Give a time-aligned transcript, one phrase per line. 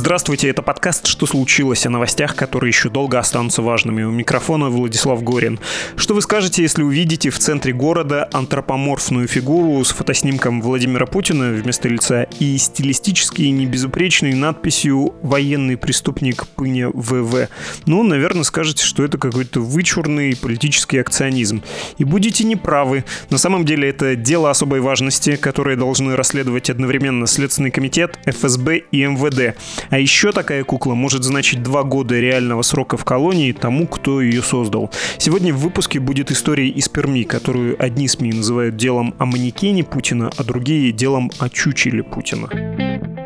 [0.00, 4.02] Здравствуйте, это подкаст «Что случилось?» о новостях, которые еще долго останутся важными.
[4.02, 5.60] У микрофона Владислав Горин.
[5.94, 11.90] Что вы скажете, если увидите в центре города антропоморфную фигуру с фотоснимком Владимира Путина вместо
[11.90, 17.50] лица и стилистически небезупречной надписью «Военный преступник Пыня ВВ»?
[17.84, 21.62] Ну, наверное, скажете, что это какой-то вычурный политический акционизм.
[21.98, 23.04] И будете неправы.
[23.28, 29.04] На самом деле это дело особой важности, которое должны расследовать одновременно Следственный комитет, ФСБ и
[29.04, 29.58] МВД.
[29.90, 34.42] А еще такая кукла может значить два года реального срока в колонии тому, кто ее
[34.42, 34.90] создал.
[35.18, 40.30] Сегодня в выпуске будет история из Перми, которую одни СМИ называют делом о манекене Путина,
[40.36, 43.19] а другие делом о чучеле Путина.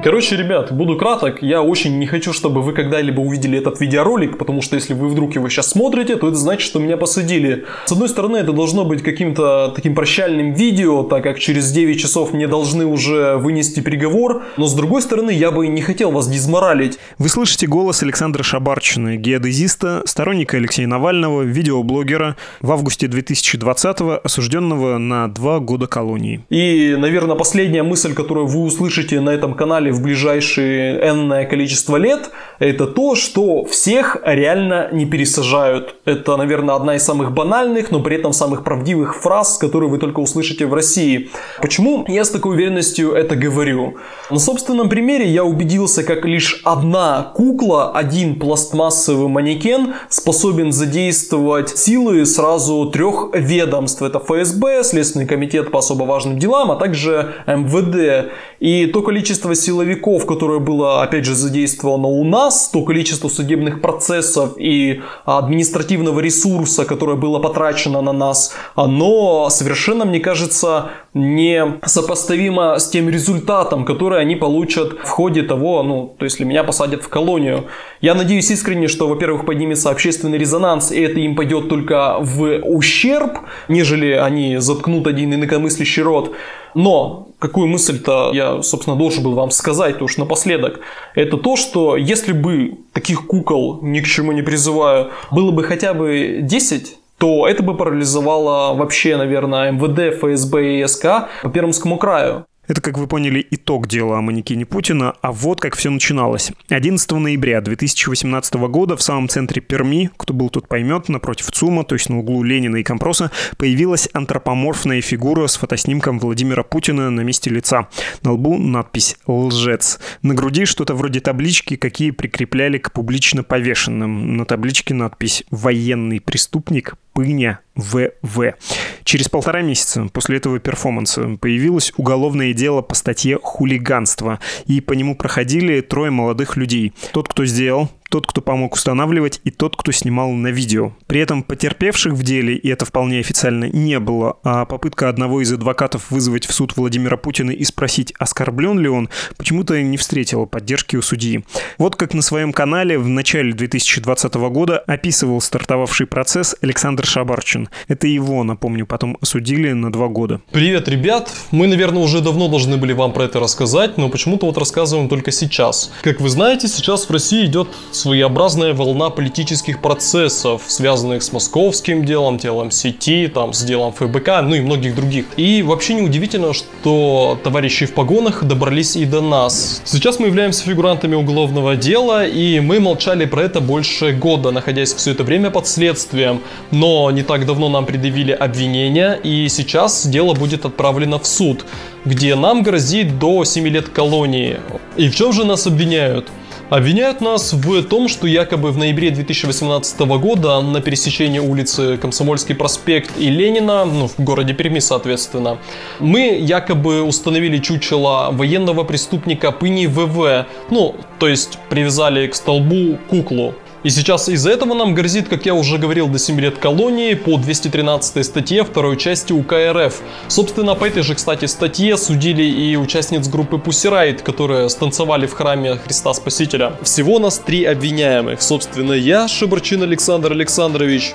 [0.00, 1.42] Короче, ребят, буду краток.
[1.42, 5.34] Я очень не хочу, чтобы вы когда-либо увидели этот видеоролик, потому что если вы вдруг
[5.34, 7.64] его сейчас смотрите, то это значит, что меня посадили.
[7.84, 12.32] С одной стороны, это должно быть каким-то таким прощальным видео, так как через 9 часов
[12.32, 14.44] мне должны уже вынести приговор.
[14.56, 16.98] Но с другой стороны, я бы не хотел вас дезморалить.
[17.18, 25.26] Вы слышите голос Александра Шабарчина, геодезиста, сторонника Алексея Навального, видеоблогера, в августе 2020-го осужденного на
[25.26, 26.40] два года колонии.
[26.50, 32.30] И, наверное, последняя мысль, которую вы услышите на этом канале в ближайшие энное количество лет,
[32.58, 35.94] это то, что всех реально не пересажают.
[36.04, 40.20] Это, наверное, одна из самых банальных, но при этом самых правдивых фраз, которые вы только
[40.20, 41.30] услышите в России.
[41.60, 43.96] Почему я с такой уверенностью это говорю?
[44.30, 52.26] На собственном примере я убедился, как лишь одна кукла, один пластмассовый манекен способен задействовать силы
[52.26, 54.02] сразу трех ведомств.
[54.02, 58.32] Это ФСБ, Следственный комитет по особо важным делам, а также МВД.
[58.60, 64.54] И то количество силовиков, которое было, опять же, задействовано у нас, то количество судебных процессов
[64.58, 72.88] и административного ресурса, которое было потрачено на нас, оно совершенно, мне кажется, не сопоставимо с
[72.88, 77.08] тем результатом, который они получат в ходе того, ну, то есть, если меня посадят в
[77.08, 77.64] колонию.
[78.00, 83.38] Я надеюсь искренне, что, во-первых, поднимется общественный резонанс, и это им пойдет только в ущерб,
[83.68, 86.34] нежели они заткнут один инакомыслящий рот.
[86.74, 90.80] Но какую мысль-то я, собственно, должен был вам сказать, уж напоследок,
[91.14, 95.94] это то, что если бы таких кукол, ни к чему не призываю, было бы хотя
[95.94, 102.46] бы 10, то это бы парализовало вообще, наверное, МВД, ФСБ и СК по Пермскому краю.
[102.68, 106.52] Это, как вы поняли, итог дела о манекене Путина, а вот как все начиналось.
[106.68, 111.94] 11 ноября 2018 года в самом центре Перми, кто был тут поймет, напротив ЦУМа, то
[111.94, 117.48] есть на углу Ленина и Компроса, появилась антропоморфная фигура с фотоснимком Владимира Путина на месте
[117.48, 117.88] лица.
[118.22, 119.98] На лбу надпись «Лжец».
[120.20, 124.36] На груди что-то вроде таблички, какие прикрепляли к публично повешенным.
[124.36, 128.54] На табличке надпись «Военный преступник Пыня ВВ.
[129.02, 135.16] Через полтора месяца после этого перформанса появилось уголовное дело по статье «Хулиганство», и по нему
[135.16, 136.92] проходили трое молодых людей.
[137.12, 140.92] Тот, кто сделал, тот, кто помог устанавливать, и тот, кто снимал на видео.
[141.06, 145.52] При этом потерпевших в деле, и это вполне официально, не было, а попытка одного из
[145.52, 150.96] адвокатов вызвать в суд Владимира Путина и спросить, оскорблен ли он, почему-то не встретила поддержки
[150.96, 151.44] у судьи.
[151.76, 157.68] Вот как на своем канале в начале 2020 года описывал стартовавший процесс Александр Шабарчин.
[157.88, 160.40] Это его, напомню, потом осудили на два года.
[160.50, 161.30] Привет, ребят!
[161.50, 165.30] Мы, наверное, уже давно должны были вам про это рассказать, но почему-то вот рассказываем только
[165.30, 165.92] сейчас.
[166.02, 172.38] Как вы знаете, сейчас в России идет своеобразная волна политических процессов, связанных с московским делом,
[172.38, 175.26] делом сети, там, с делом ФБК, ну и многих других.
[175.36, 179.82] И вообще неудивительно, что товарищи в погонах добрались и до нас.
[179.84, 185.10] Сейчас мы являемся фигурантами уголовного дела, и мы молчали про это больше года, находясь все
[185.10, 186.40] это время под следствием.
[186.70, 191.64] Но не так давно нам предъявили обвинения, и сейчас дело будет отправлено в суд,
[192.04, 194.58] где нам грозит до 7 лет колонии.
[194.96, 196.28] И в чем же нас обвиняют?
[196.70, 203.10] Обвиняют нас в том, что якобы в ноябре 2018 года на пересечении улицы Комсомольский проспект
[203.18, 205.56] и Ленина, ну, в городе Перми, соответственно,
[205.98, 213.54] мы якобы установили чучело военного преступника Пыни ВВ, ну, то есть привязали к столбу куклу.
[213.84, 217.36] И сейчас из-за этого нам грозит, как я уже говорил, до 7 лет колонии по
[217.36, 220.00] 213 статье второй части УК РФ.
[220.26, 225.34] Собственно, по этой же, кстати, статье судили и участниц группы Pussy Riot, которые станцевали в
[225.34, 226.72] храме Христа Спасителя.
[226.82, 228.42] Всего нас три обвиняемых.
[228.42, 231.12] Собственно, я, Шибарчин Александр Александрович,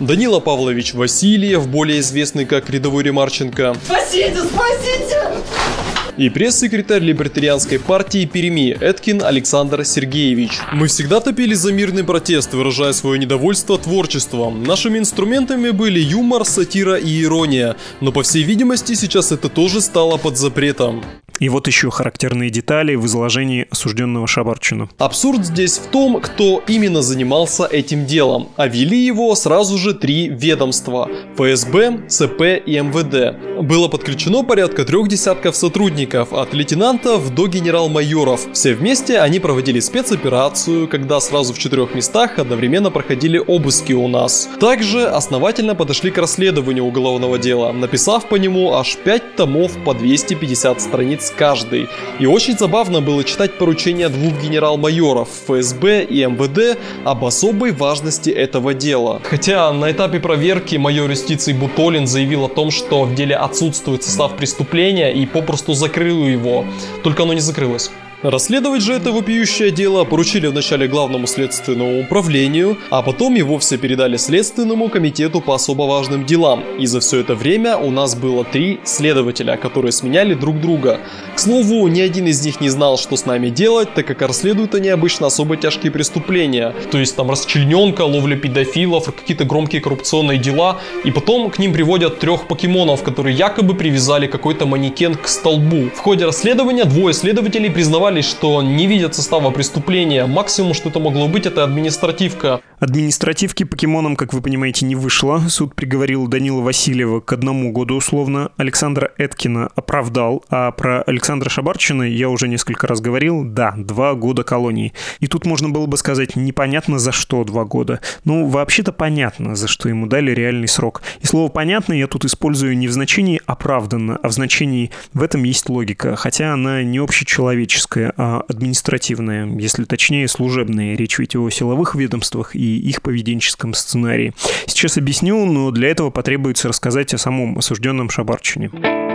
[0.00, 3.76] Данила Павлович Васильев, более известный как рядовой Ремарченко.
[3.86, 5.91] Спасите, спасите!
[6.16, 10.52] И пресс-секретарь либертарианской партии Перми Эткин Александр Сергеевич.
[10.72, 14.64] Мы всегда топили за мирный протест, выражая свое недовольство творчеством.
[14.64, 20.16] Нашими инструментами были юмор, сатира и ирония, но по всей видимости сейчас это тоже стало
[20.16, 21.02] под запретом.
[21.42, 24.88] И вот еще характерные детали в изложении осужденного Шабарчина.
[24.98, 30.28] Абсурд здесь в том, кто именно занимался этим делом, а вели его сразу же три
[30.28, 33.60] ведомства– ФСБ, ЦП и МВД.
[33.60, 38.46] Было подключено порядка трех десятков сотрудников, от лейтенантов до генерал-майоров.
[38.52, 44.48] Все вместе они проводили спецоперацию, когда сразу в четырех местах одновременно проходили обыски у нас.
[44.60, 50.80] Также основательно подошли к расследованию уголовного дела, написав по нему аж 5 томов по 250
[50.80, 51.88] страниц каждый.
[52.18, 58.74] И очень забавно было читать поручения двух генерал-майоров ФСБ и МВД об особой важности этого
[58.74, 59.20] дела.
[59.24, 64.36] Хотя на этапе проверки майор юстиции Бутолин заявил о том, что в деле отсутствует состав
[64.36, 66.64] преступления и попросту закрыл его.
[67.02, 67.90] Только оно не закрылось.
[68.22, 74.16] Расследовать же это вопиющее дело поручили вначале главному следственному управлению, а потом и вовсе передали
[74.16, 76.62] Следственному комитету по особо важным делам.
[76.78, 81.00] И за все это время у нас было три следователя, которые сменяли друг друга.
[81.34, 84.76] К слову, ни один из них не знал, что с нами делать, так как расследуют
[84.76, 86.76] они обычно особо тяжкие преступления.
[86.92, 90.80] То есть там расчлененка, ловля педофилов, какие-то громкие коррупционные дела.
[91.02, 95.90] И потом к ним приводят трех покемонов, которые якобы привязали какой-то манекен к столбу.
[95.92, 100.26] В ходе расследования двое следователей признавали признавались, что не видят состава преступления.
[100.26, 102.60] Максимум, что это могло быть, это административка.
[102.78, 105.38] Административки покемоном, как вы понимаете, не вышло.
[105.48, 108.50] Суд приговорил Данила Васильева к одному году условно.
[108.56, 110.44] Александра Эткина оправдал.
[110.50, 113.44] А про Александра Шабарчина я уже несколько раз говорил.
[113.44, 114.92] Да, два года колонии.
[115.20, 118.00] И тут можно было бы сказать, непонятно за что два года.
[118.24, 121.02] Ну, вообще-то понятно, за что ему дали реальный срок.
[121.20, 125.44] И слово «понятно» я тут использую не в значении «оправданно», а в значении «в этом
[125.44, 130.96] есть логика», хотя она не общечеловеческая функции, а административные, если точнее служебные.
[130.96, 134.32] Речь ведь о силовых ведомствах и их поведенческом сценарии.
[134.66, 139.11] Сейчас объясню, но для этого потребуется рассказать о самом осужденном Шабарчине.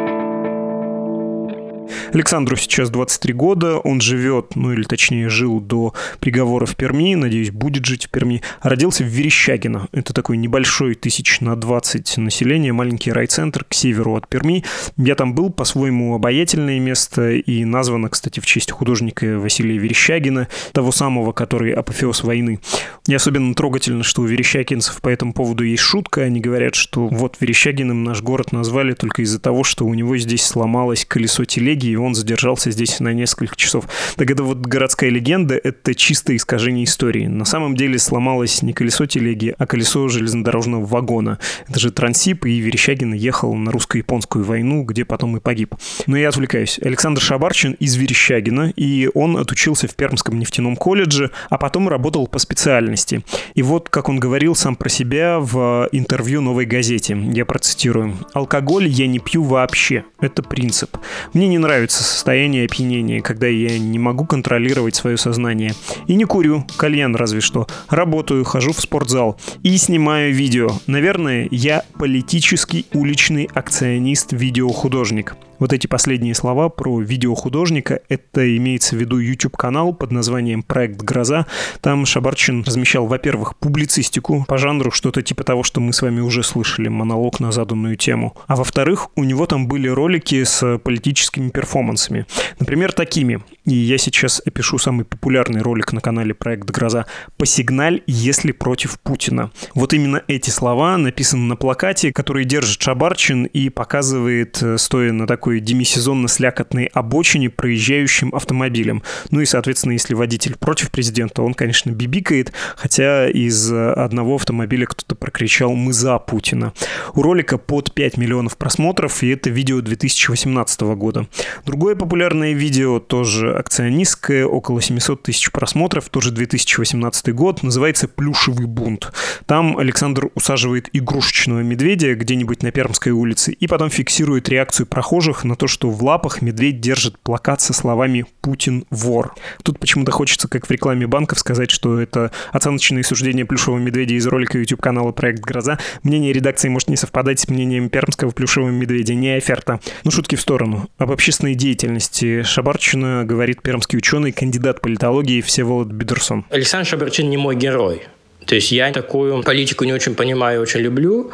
[2.14, 7.52] Александру сейчас 23 года, он живет, ну или точнее жил до приговора в Перми, надеюсь,
[7.52, 8.42] будет жить в Перми.
[8.62, 9.88] Родился в Верещагино.
[9.92, 14.64] Это такой небольшой тысяч на 20 населения, маленький райцентр к северу от Перми.
[14.98, 20.92] Я там был, по-своему обаятельное место, и названо, кстати, в честь художника Василия Верещагина, того
[20.92, 22.60] самого, который апофеоз войны.
[23.08, 26.22] Не особенно трогательно, что у верещагинцев по этому поводу есть шутка.
[26.24, 30.44] Они говорят, что вот Верещагиным наш город назвали только из-за того, что у него здесь
[30.44, 33.86] сломалось колесо телеги, и он задержался здесь на несколько часов.
[34.16, 37.28] Так это вот городская легенда, это чистое искажение истории.
[37.28, 41.40] На самом деле сломалось не колесо телеги, а колесо железнодорожного вагона.
[41.68, 45.76] Это же Трансип, и Верещагин ехал на русско-японскую войну, где потом и погиб.
[46.08, 46.80] Но я отвлекаюсь.
[46.82, 52.40] Александр Шабарчин из Верещагина, и он отучился в Пермском нефтяном колледже, а потом работал по
[52.40, 53.24] специальности.
[53.56, 58.18] И вот, как он говорил сам про себя в интервью «Новой газете», я процитирую.
[58.34, 60.06] «Алкоголь я не пью вообще.
[60.20, 60.98] Это принцип.
[61.34, 65.74] Мне не нравится состояние опьянения, когда я не могу контролировать свое сознание.
[66.08, 67.68] И не курю, кальян разве что.
[67.90, 70.70] Работаю, хожу в спортзал и снимаю видео.
[70.88, 75.36] Наверное, я политический уличный акционист-видеохудожник.
[75.60, 81.48] Вот эти последние слова про видеохудожника, это имеется в виду YouTube-канал под названием «Проект Гроза».
[81.82, 86.44] Там Шабарчин размещал, во-первых, публицистику по жанру, что-то типа того, что мы с вами уже
[86.44, 88.36] слышали, монолог на заданную тему.
[88.46, 92.26] А во-вторых, у него там были ролики с политическими перформансами.
[92.60, 93.42] Например, такими.
[93.68, 97.06] И я сейчас опишу самый популярный ролик на канале «Проект Гроза»
[97.36, 99.52] «Посигналь, если против Путина».
[99.74, 105.28] Вот именно эти слова написаны на плакате, который держит Шабарчин и показывает, э, стоя на
[105.28, 109.04] такой демисезонно-слякотной обочине проезжающим автомобилем.
[109.32, 115.16] Ну и, соответственно, если водитель против президента, он, конечно, бибикает, хотя из одного автомобиля кто-то
[115.16, 116.72] прокричал «Мы за Путина».
[117.16, 121.28] У ролика под 5 миллионов просмотров, и это видео 2018 года.
[121.66, 129.12] Другое популярное видео, тоже акционистское, около 700 тысяч просмотров, тоже 2018 год, называется «Плюшевый бунт».
[129.46, 135.56] Там Александр усаживает игрушечного медведя где-нибудь на Пермской улице и потом фиксирует реакцию прохожих на
[135.56, 139.36] то, что в лапах медведь держит плакат со словами «Путин вор».
[139.64, 144.28] Тут почему-то хочется, как в рекламе банков, сказать, что это оценочные суждения плюшевого медведя из
[144.28, 145.80] ролика YouTube-канала «Проект Гроза».
[146.04, 149.80] Мнение редакции может не совпадать с мнением пермского плюшевого медведя, не оферта.
[150.04, 150.90] Ну, шутки в сторону.
[150.98, 156.46] Об общественной деятельности Шабарчина говорит пермский ученый, кандидат политологии Всеволод Бедерсон.
[156.50, 158.04] Александр Шабарчин не мой герой.
[158.48, 161.32] То есть я такую политику не очень понимаю, очень люблю,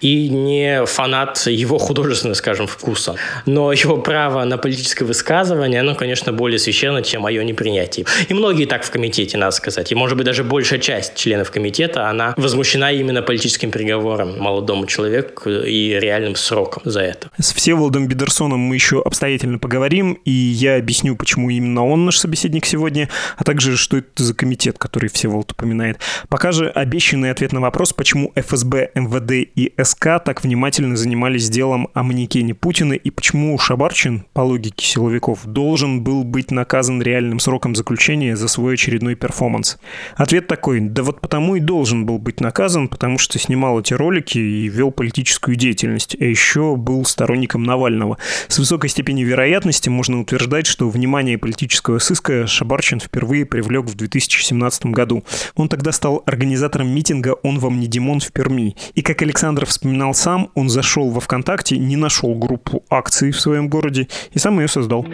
[0.00, 3.16] и не фанат его художественного, скажем, вкуса.
[3.46, 8.04] Но его право на политическое высказывание, оно, конечно, более священно, чем мое непринятие.
[8.28, 9.90] И многие так в комитете, надо сказать.
[9.90, 15.48] И, может быть, даже большая часть членов комитета, она возмущена именно политическим приговором молодому человеку
[15.48, 17.30] и реальным сроком за это.
[17.38, 22.66] С Всеволодом Бедерсоном мы еще обстоятельно поговорим, и я объясню, почему именно он наш собеседник
[22.66, 25.98] сегодня, а также, что это за комитет, который Всеволод упоминает.
[26.28, 31.88] Пока же обещанный ответ на вопрос, почему ФСБ, МВД и СК так внимательно занимались делом
[31.94, 37.74] о манекене Путина и почему Шабарчин, по логике силовиков, должен был быть наказан реальным сроком
[37.74, 39.78] заключения за свой очередной перформанс.
[40.16, 44.38] Ответ такой, да вот потому и должен был быть наказан, потому что снимал эти ролики
[44.38, 48.18] и вел политическую деятельность, а еще был сторонником Навального.
[48.48, 54.86] С высокой степенью вероятности можно утверждать, что внимание политического сыска Шабарчин впервые привлек в 2017
[54.86, 55.24] году.
[55.54, 58.76] Он тогда стал организатором митинга «Он вам не Димон» в Перми.
[58.94, 63.68] И как Александр вспоминал сам, он зашел во ВКонтакте, не нашел группу акций в своем
[63.68, 65.06] городе и сам ее создал.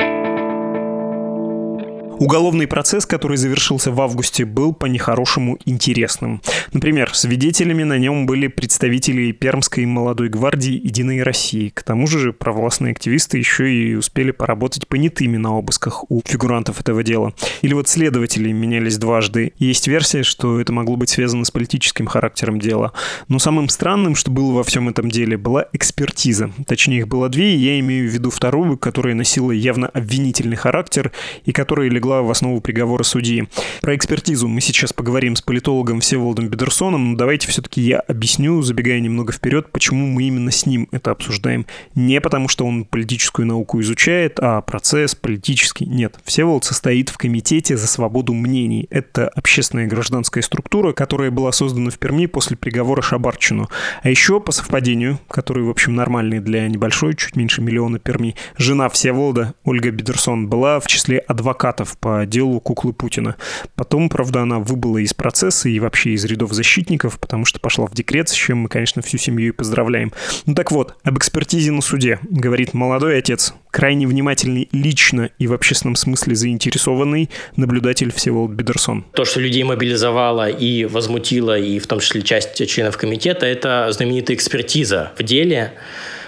[2.18, 6.40] Уголовный процесс, который завершился в августе, был по-нехорошему интересным.
[6.72, 11.68] Например, свидетелями на нем были представители Пермской молодой гвардии «Единой России».
[11.68, 17.02] К тому же провластные активисты еще и успели поработать понятыми на обысках у фигурантов этого
[17.02, 17.34] дела.
[17.60, 19.52] Или вот следователи менялись дважды.
[19.58, 22.94] Есть версия, что это могло быть связано с политическим характером дела.
[23.28, 26.50] Но самым странным, что было во всем этом деле, была экспертиза.
[26.66, 31.12] Точнее, их было две, и я имею в виду вторую, которая носила явно обвинительный характер
[31.44, 33.48] и которая легла легла в основу приговора судьи.
[33.80, 39.00] Про экспертизу мы сейчас поговорим с политологом Всеволодом Бедерсоном, но давайте все-таки я объясню, забегая
[39.00, 41.66] немного вперед, почему мы именно с ним это обсуждаем.
[41.96, 45.84] Не потому, что он политическую науку изучает, а процесс политический.
[45.86, 48.86] Нет, Всеволод состоит в Комитете за свободу мнений.
[48.90, 53.68] Это общественная гражданская структура, которая была создана в Перми после приговора Шабарчину.
[54.02, 58.88] А еще, по совпадению, который, в общем, нормальный для небольшой, чуть меньше миллиона Перми, жена
[58.88, 63.36] Всеволода, Ольга Бедерсон, была в числе адвокатов по делу куклы Путина.
[63.74, 67.94] Потом, правда, она выбыла из процесса и вообще из рядов защитников, потому что пошла в
[67.94, 70.12] декрет, с чем мы, конечно, всю семью и поздравляем.
[70.46, 75.52] Ну так вот, об экспертизе на суде, говорит молодой отец, крайне внимательный лично и в
[75.52, 79.04] общественном смысле заинтересованный наблюдатель Всеволод Бедерсон.
[79.12, 84.36] То, что людей мобилизовало и возмутило, и в том числе часть членов комитета, это знаменитая
[84.36, 85.74] экспертиза в деле,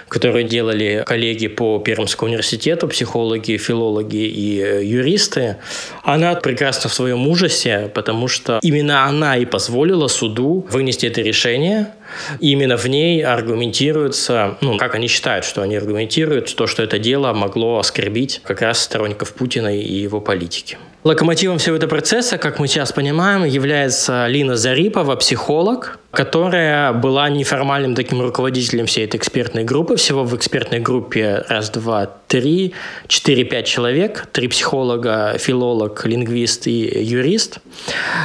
[0.09, 5.57] которую делали коллеги по Пермскому университету, психологи, филологи и э, юристы,
[6.03, 11.93] она прекрасна в своем ужасе, потому что именно она и позволила суду вынести это решение,
[12.39, 16.99] и именно в ней аргументируется, ну, как они считают, что они аргументируют то, что это
[16.99, 20.77] дело могло оскорбить как раз сторонников Путина и его политики.
[21.05, 27.95] Локомотивом всего этого процесса, как мы сейчас понимаем, является Лина Зарипова, психолог, которая была неформальным
[27.95, 29.95] таким руководителем всей этой экспертной группы.
[29.95, 32.73] Всего в экспертной группе раз, два, три,
[33.07, 34.27] четыре, пять человек.
[34.33, 37.59] Три психолога, филолог, лингвист и юрист.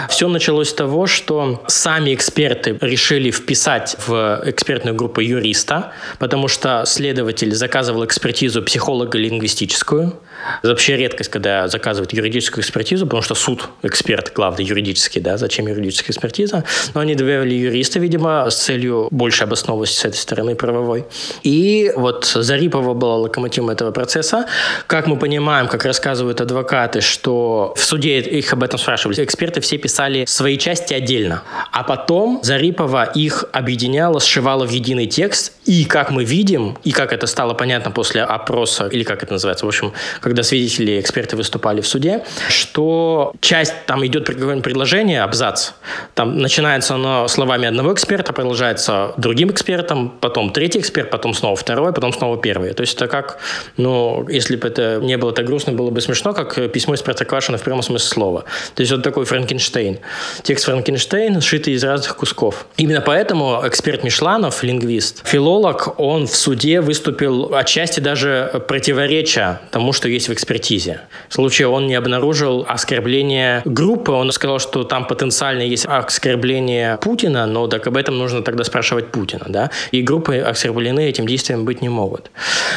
[0.09, 3.74] Все началось с того, что сами эксперты решили вписать
[4.07, 10.14] в экспертную группу юриста, потому что следователь заказывал экспертизу психолого-лингвистическую.
[10.62, 16.11] Вообще редкость, когда заказывают юридическую экспертизу, потому что суд эксперт главный юридический, да, зачем юридическая
[16.11, 16.64] экспертиза.
[16.95, 21.04] Но они добавили юриста, видимо, с целью больше обоснованности с этой стороны правовой.
[21.43, 24.47] И вот Зарипова была локомотивом этого процесса.
[24.87, 29.78] Как мы понимаем, как рассказывают адвокаты, что в суде их об этом спрашивали, эксперты все
[29.78, 31.43] писали свои части отдельно.
[31.73, 35.52] А потом Зарипова их объединяла, сшивала в единый текст.
[35.64, 39.64] И как мы видим, и как это стало понятно после опроса, или как это называется,
[39.64, 45.71] в общем, когда свидетели, эксперты выступали в суде, что часть, там идет предложение, абзац,
[46.14, 51.92] там начинается оно словами одного эксперта, продолжается другим экспертом, потом третий эксперт, потом снова второй,
[51.94, 52.75] потом снова первый.
[52.75, 53.38] То есть это как,
[53.78, 57.56] ну, если бы это не было так грустно, было бы смешно, как письмо из Простоквашина
[57.56, 58.44] в прямом смысле слова.
[58.75, 59.99] То есть вот такой Франкенштейн.
[60.42, 62.66] Текст Франкенштейн, сшитый из разных кусков.
[62.76, 70.09] Именно поэтому эксперт Мишланов, лингвист, филолог, он в суде выступил отчасти даже противоречия тому, что
[70.09, 71.01] есть в экспертизе.
[71.29, 77.47] В случае он не обнаружил оскорбление группы, он сказал, что там потенциально есть оскорбление Путина,
[77.47, 81.83] но так об этом нужно тогда спрашивать Путина, да, и группы оскорблены этим действием быть
[81.83, 82.31] не могут.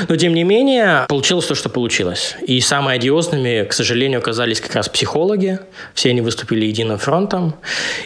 [0.07, 2.35] Но, тем не менее, получилось то, что получилось.
[2.45, 5.59] И самые одиозными, к сожалению, оказались как раз психологи,
[5.93, 7.55] все они выступили единым фронтом.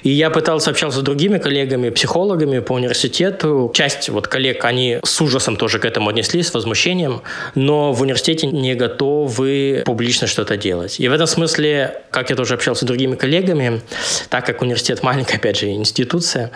[0.04, 5.22] И я пытался общаться с другими коллегами, психологами, по университету, часть вот коллег, они с
[5.22, 7.22] ужасом тоже к этому отнеслись, с возмущением,
[7.56, 11.00] но в университете не готовы публично что-то делать.
[11.00, 13.82] И в этом смысле, как я тоже общался с другими коллегами,
[14.30, 16.51] так как университет маленькая, опять же, институция,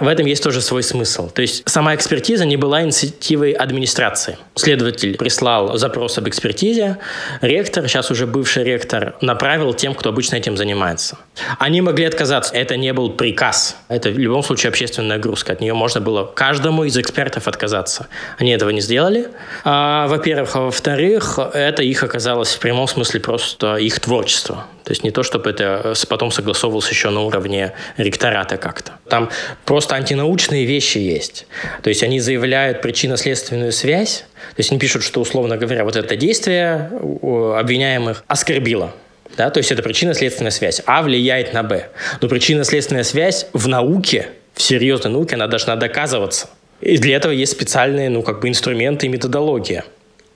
[0.00, 1.30] в этом есть тоже свой смысл.
[1.30, 4.38] То есть сама экспертиза не была инициативой администрации.
[4.54, 6.98] Следователь прислал запрос об экспертизе,
[7.40, 11.18] ректор, сейчас уже бывший ректор, направил тем, кто обычно этим занимается.
[11.58, 12.54] Они могли отказаться.
[12.54, 13.76] Это не был приказ.
[13.88, 15.52] Это в любом случае общественная нагрузка.
[15.52, 18.08] От нее можно было каждому из экспертов отказаться.
[18.38, 19.28] Они этого не сделали.
[19.64, 20.56] А, во-первых.
[20.56, 24.66] А во-вторых, это их оказалось в прямом смысле просто их творчество.
[24.84, 28.92] То есть не то, чтобы это потом согласовывалось еще на уровне ректората как-то.
[29.08, 29.30] Там
[29.64, 31.46] просто антинаучные вещи есть.
[31.82, 34.24] То есть они заявляют причинно-следственную связь.
[34.54, 38.92] То есть они пишут, что, условно говоря, вот это действие обвиняемых оскорбило
[39.36, 40.82] да, то есть это причинно-следственная связь.
[40.86, 41.88] А влияет на Б.
[42.20, 46.48] Но причинно-следственная связь в науке, в серьезной науке, она должна доказываться.
[46.80, 49.84] И для этого есть специальные, ну, как бы инструменты и методология.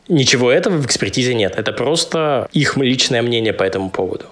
[0.08, 1.54] Ничего этого в экспертизе нет.
[1.56, 4.26] Это просто их личное мнение по этому поводу.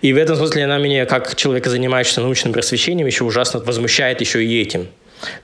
[0.00, 4.42] И в этом смысле она меня, как человека, занимающегося научным просвещением, еще ужасно возмущает еще
[4.42, 4.88] и этим.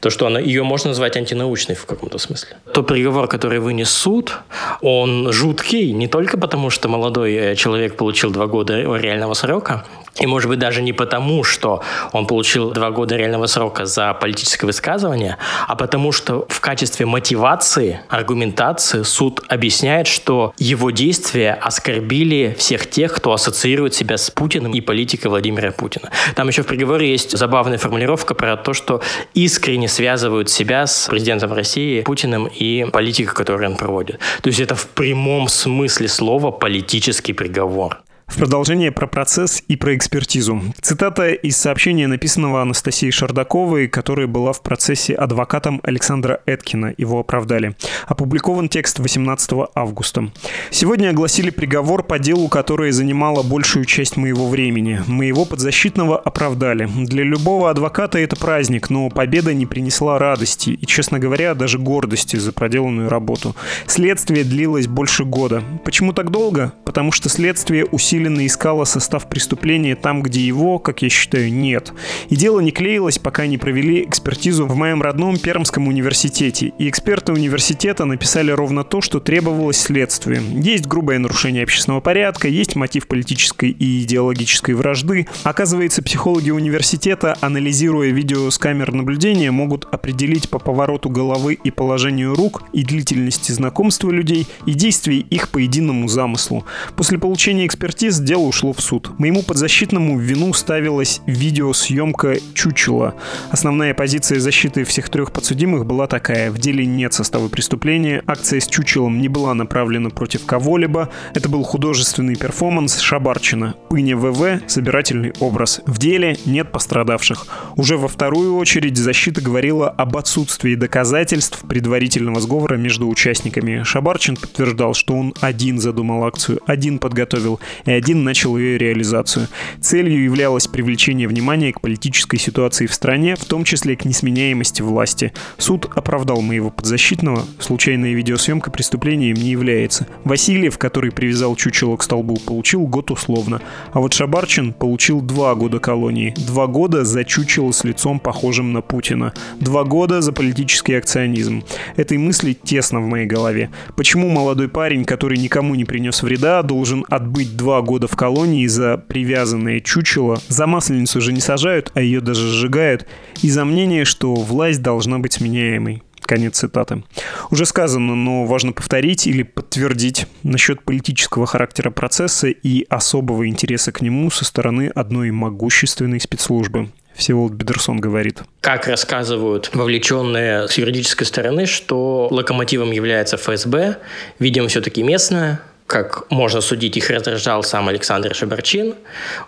[0.00, 2.56] То, что она, ее можно назвать антинаучной в каком-то смысле.
[2.72, 4.34] Тот приговор, который вынес суд,
[4.82, 9.84] он жуткий не только потому, что молодой э, человек получил два года реального срока,
[10.20, 14.66] и, может быть, даже не потому, что он получил два года реального срока за политическое
[14.66, 22.88] высказывание, а потому что в качестве мотивации, аргументации суд объясняет, что его действия оскорбили всех
[22.88, 26.10] тех, кто ассоциирует себя с Путиным и политикой Владимира Путина.
[26.34, 29.00] Там еще в приговоре есть забавная формулировка про то, что
[29.32, 34.18] искренне связывают себя с президентом России Путиным и политикой, которую он проводит.
[34.42, 38.02] То есть это в прямом смысле слова политический приговор.
[38.30, 40.62] В продолжение про процесс и про экспертизу.
[40.80, 46.94] Цитата из сообщения, написанного Анастасией Шардаковой, которая была в процессе адвокатом Александра Эткина.
[46.96, 47.74] Его оправдали.
[48.06, 50.30] Опубликован текст 18 августа.
[50.70, 55.02] «Сегодня огласили приговор по делу, которое занимало большую часть моего времени.
[55.08, 56.88] Моего подзащитного оправдали.
[57.04, 62.36] Для любого адвоката это праздник, но победа не принесла радости и, честно говоря, даже гордости
[62.36, 63.56] за проделанную работу.
[63.86, 65.64] Следствие длилось больше года.
[65.84, 66.72] Почему так долго?
[66.84, 71.92] Потому что следствие усилилось усиленно искала состав преступления там, где его, как я считаю, нет.
[72.28, 76.72] И дело не клеилось, пока не провели экспертизу в моем родном Пермском университете.
[76.78, 80.42] И эксперты университета написали ровно то, что требовалось следствию.
[80.62, 85.26] Есть грубое нарушение общественного порядка, есть мотив политической и идеологической вражды.
[85.44, 92.34] Оказывается, психологи университета, анализируя видео с камер наблюдения, могут определить по повороту головы и положению
[92.34, 96.64] рук и длительности знакомства людей и действий их по единому замыслу.
[96.96, 99.18] После получения экспертизы экспертиз дело ушло в суд.
[99.18, 103.14] Моему подзащитному в вину ставилась видеосъемка чучела.
[103.50, 106.50] Основная позиция защиты всех трех подсудимых была такая.
[106.50, 111.08] В деле нет состава преступления, акция с чучелом не была направлена против кого-либо.
[111.34, 113.74] Это был художественный перформанс Шабарчина.
[113.88, 115.80] Пыня ВВ– собирательный образ.
[115.86, 117.46] В деле нет пострадавших.
[117.76, 123.82] Уже во вторую очередь защита говорила об отсутствии доказательств предварительного сговора между участниками.
[123.84, 129.48] Шабарчин подтверждал, что он один задумал акцию, один подготовил и один начал ее реализацию.
[129.80, 135.34] Целью являлось привлечение внимания к политической ситуации в стране, в том числе к несменяемости власти.
[135.58, 140.06] Суд оправдал моего подзащитного, случайная видеосъемка преступлением не является.
[140.24, 143.60] Васильев, который привязал чучело к столбу, получил год условно,
[143.92, 146.32] а вот Шабарчин получил два года колонии.
[146.46, 149.34] Два года за чучело с лицом, похожим на Путина.
[149.60, 151.64] Два года за политический акционизм.
[151.96, 153.70] Этой мысли тесно в моей голове.
[153.94, 158.96] Почему молодой парень, который никому не принес вреда, должен отбыть два года в колонии за
[158.98, 160.40] привязанное чучело.
[160.48, 163.06] За масленицу же не сажают, а ее даже сжигают.
[163.42, 166.02] Из-за мнения, что власть должна быть сменяемой.
[166.22, 167.02] Конец цитаты.
[167.50, 174.00] Уже сказано, но важно повторить или подтвердить насчет политического характера процесса и особого интереса к
[174.00, 176.90] нему со стороны одной могущественной спецслужбы.
[177.14, 178.42] Всеволод Бедерсон говорит.
[178.60, 183.98] Как рассказывают вовлеченные с юридической стороны, что локомотивом является ФСБ,
[184.38, 188.94] видимо, все-таки местная, как можно судить, их раздражал сам Александр Шабарчин.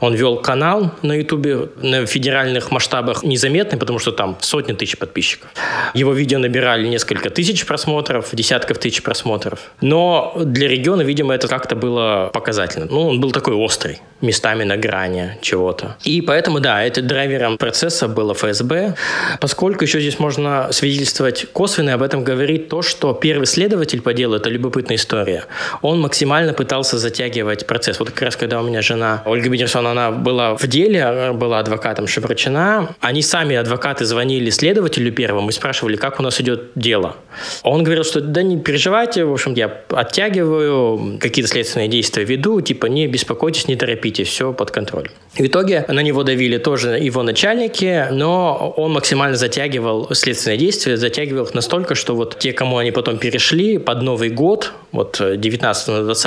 [0.00, 5.50] Он вел канал на Ютубе на федеральных масштабах незаметный, потому что там сотни тысяч подписчиков.
[5.94, 9.61] Его видео набирали несколько тысяч просмотров, десятков тысяч просмотров.
[9.81, 12.87] Но для региона, видимо, это как-то было показательно.
[12.90, 15.96] Ну, он был такой острый, местами на грани чего-то.
[16.02, 18.96] И поэтому, да, это драйвером процесса было ФСБ.
[19.40, 24.35] Поскольку еще здесь можно свидетельствовать косвенно, об этом говорит то, что первый следователь по делу,
[24.35, 25.44] это любопытная история,
[25.83, 27.99] он максимально максимально пытался затягивать процесс.
[27.99, 32.07] Вот как раз когда у меня жена Ольга Бедерсон, она была в деле, была адвокатом
[32.07, 37.16] Шеврачина, они сами, адвокаты, звонили следователю первому и спрашивали, как у нас идет дело.
[37.62, 42.87] Он говорил, что да не переживайте, в общем, я оттягиваю, какие-то следственные действия веду, типа
[42.87, 45.11] не беспокойтесь, не торопитесь, все под контролем.
[45.35, 51.45] В итоге на него давили тоже его начальники, но он максимально затягивал следственные действия, затягивал
[51.45, 56.05] их настолько, что вот те, кому они потом перешли под Новый год, вот 19 на
[56.05, 56.21] 20,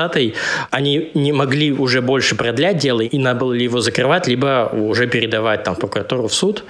[0.72, 5.64] они не могли уже больше продлять дело, и надо было его закрывать, либо уже передавать
[5.64, 6.64] там в прокуратуру, в суд.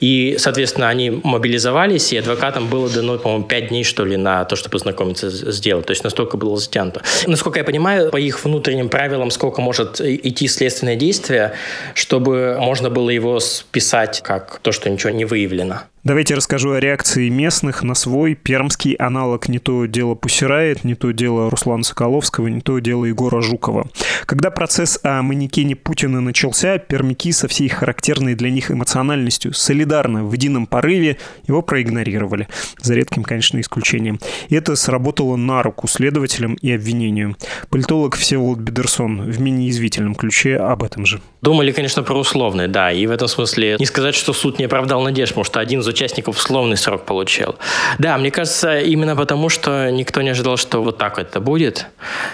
[0.00, 4.56] И, соответственно, они мобилизовались, и адвокатам было дано, по-моему, 5 дней, что ли, на то,
[4.56, 5.84] чтобы знакомиться с делом.
[5.84, 7.02] То есть настолько было затянуто.
[7.26, 11.54] Насколько я понимаю, по их внутренним правилам, сколько может идти следственное действие,
[11.94, 15.82] чтобы можно было его списать как то, что ничего не выявлено.
[16.04, 21.12] Давайте расскажу о реакции местных на свой пермский аналог не то дело Пусирает, не то
[21.12, 23.88] дело Руслана Соколовского, не то дело Егора Жукова.
[24.26, 30.32] Когда процесс о манекене Путина начался, пермяки со всей характерной для них эмоциональностью солидарно в
[30.32, 32.48] едином порыве его проигнорировали.
[32.80, 34.18] За редким, конечно, исключением.
[34.48, 37.36] И это сработало на руку следователям и обвинению.
[37.70, 41.20] Политолог Всеволод Бедерсон в менее язвительном ключе об этом же.
[41.42, 42.90] Думали, конечно, про условный, да.
[42.90, 45.91] И в этом смысле не сказать, что суд не оправдал надежд, потому что один из
[45.92, 47.56] участников условный срок получил.
[47.98, 51.86] Да, мне кажется, именно потому, что никто не ожидал, что вот так это будет.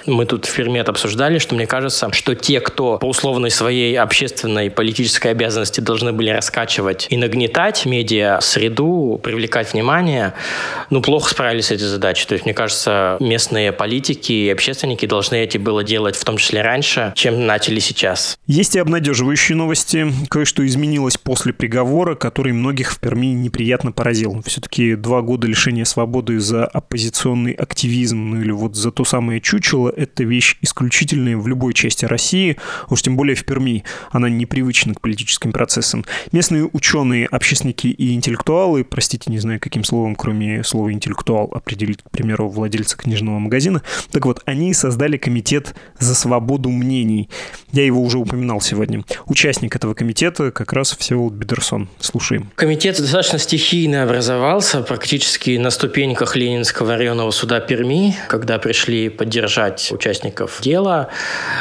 [0.06, 4.70] Мы тут в Фермет обсуждали, что мне кажется, что те, кто по условной своей общественной
[4.70, 10.34] политической обязанности должны были раскачивать и нагнетать медиа среду, привлекать внимание,
[10.90, 12.26] ну, плохо справились с этой задачей.
[12.26, 16.62] То есть, мне кажется, местные политики и общественники должны эти было делать в том числе
[16.62, 18.38] раньше, чем начали сейчас.
[18.46, 20.06] Есть и обнадеживающие новости.
[20.28, 24.42] Кое-что изменилось после приговора, который многих в Перми не неприятно поразил.
[24.46, 29.88] Все-таки два года лишения свободы за оппозиционный активизм, ну или вот за то самое чучело,
[29.88, 32.56] это вещь исключительная в любой части России,
[32.90, 33.84] уж тем более в Перми.
[34.10, 36.04] Она непривычна к политическим процессам.
[36.32, 42.10] Местные ученые, общественники и интеллектуалы, простите, не знаю, каким словом, кроме слова интеллектуал, определить, к
[42.10, 47.30] примеру, владельца книжного магазина, так вот, они создали комитет за свободу мнений.
[47.72, 49.04] Я его уже упоминал сегодня.
[49.26, 51.88] Участник этого комитета как раз Всеволод Бедерсон.
[51.98, 52.50] Слушаем.
[52.54, 60.60] Комитет достаточно стихийно образовался практически на ступеньках Ленинского районного суда Перми, когда пришли поддержать участников
[60.60, 61.08] дела.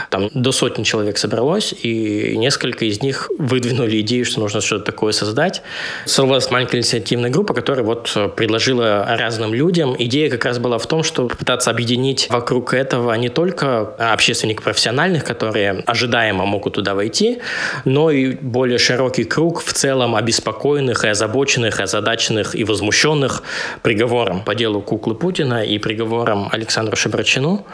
[0.09, 5.11] Там до сотни человек собралось, и несколько из них выдвинули идею, что нужно что-то такое
[5.11, 5.61] создать.
[6.05, 9.95] Создалась маленькая инициативная группа, которая вот предложила разным людям.
[9.97, 15.23] Идея как раз была в том, чтобы пытаться объединить вокруг этого не только общественников профессиональных,
[15.23, 17.39] которые ожидаемо могут туда войти,
[17.85, 23.43] но и более широкий круг в целом обеспокоенных и озабоченных озабоченных, озадаченных и возмущенных
[23.81, 27.65] приговором по делу куклы Путина и приговором Александру Шебрачину.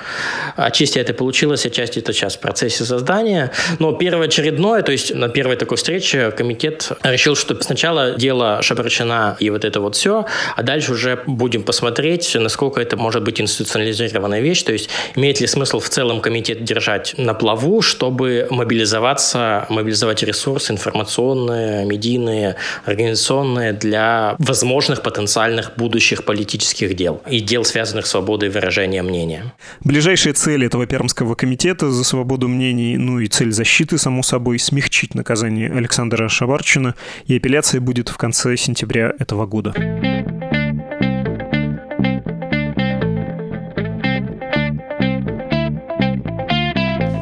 [0.55, 3.51] Отчасти это получилось, отчасти это сейчас в процессе создания.
[3.79, 9.49] Но первоочередное, то есть на первой такой встрече комитет решил, что сначала дело Шебрачина и
[9.49, 10.25] вот это вот все,
[10.55, 15.47] а дальше уже будем посмотреть, насколько это может быть институционализированная вещь, то есть имеет ли
[15.47, 24.35] смысл в целом комитет держать на плаву, чтобы мобилизоваться, мобилизовать ресурсы информационные, медийные, организационные для
[24.39, 29.53] возможных потенциальных будущих политических дел и дел, связанных с свободой выражения мнения.
[29.81, 35.13] Ближайшая цель этого Пермского комитета за свободу мнений, ну и цель защиты, само собой, смягчить
[35.15, 36.95] наказание Александра Шабарчина,
[37.27, 39.73] и апелляция будет в конце сентября этого года.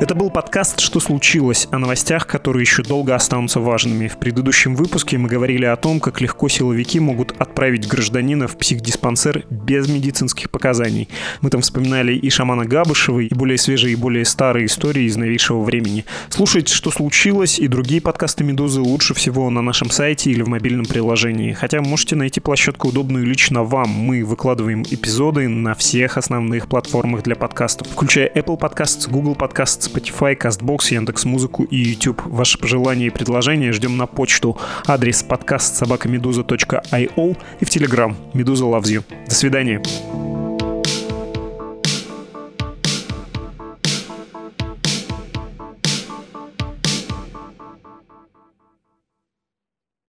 [0.02, 4.08] Это был подкаст «Что случилось?» о новостях, которые еще долго останутся важными.
[4.08, 9.44] В предыдущем выпуске мы говорили о том, как легко силовики могут отправить гражданина в психдиспансер
[9.50, 11.10] без медицинских показаний.
[11.41, 15.62] Мы там вспоминали и шамана Габышева, и более свежие, и более старые истории из новейшего
[15.62, 16.06] времени.
[16.30, 20.86] Слушайте «Что случилось?» и другие подкасты «Медузы» лучше всего на нашем сайте или в мобильном
[20.86, 21.54] приложении.
[21.54, 23.89] Хотя можете найти площадку удобную лично вам.
[23.89, 29.91] Мы выкладываем эпизоды на всех основных платформах для подкастов, включая Apple Podcasts, Google Podcasts,
[30.22, 32.22] Spotify, CastBox, Яндекс.Музыку и YouTube.
[32.26, 34.58] Ваши пожелания и предложения ждем на почту.
[34.86, 38.16] Адрес подкаст собакамедуза.io и в Telegram.
[38.34, 39.04] Медуза loves you.
[39.28, 39.82] До свидания.